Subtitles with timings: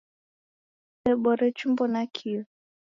[0.89, 2.41] Kusebore chumbo nakio.